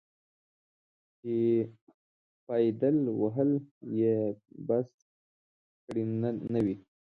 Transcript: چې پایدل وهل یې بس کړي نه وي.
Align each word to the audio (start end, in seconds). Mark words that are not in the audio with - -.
چې 1.19 1.35
پایدل 2.45 2.97
وهل 3.21 3.51
یې 3.99 4.17
بس 4.67 4.89
کړي 5.85 6.03
نه 6.53 6.59
وي. 6.65 6.75